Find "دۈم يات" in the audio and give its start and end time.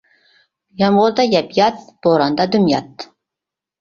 2.57-3.07